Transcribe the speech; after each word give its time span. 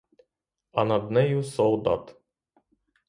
А 0.71 0.83
над 0.85 1.11
нею 1.11 1.43
солдат. 1.43 2.15